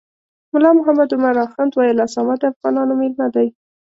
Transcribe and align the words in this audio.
ملا 0.51 0.71
محمد 0.79 1.09
عمر 1.15 1.35
اخند 1.45 1.71
ویل 1.73 1.97
اسامه 2.07 2.35
د 2.41 2.43
افغانانو 2.51 2.93
میلمه 2.99 3.27
دی. 3.35 3.47